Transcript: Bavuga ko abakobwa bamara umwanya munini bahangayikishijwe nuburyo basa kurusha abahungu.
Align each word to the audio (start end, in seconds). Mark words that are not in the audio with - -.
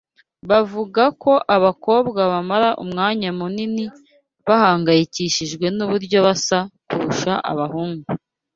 Bavuga 0.49 1.03
ko 1.23 1.31
abakobwa 1.55 2.19
bamara 2.31 2.69
umwanya 2.83 3.29
munini 3.39 3.85
bahangayikishijwe 4.47 5.65
nuburyo 5.75 6.17
basa 6.25 6.57
kurusha 6.87 7.33
abahungu. 7.51 8.07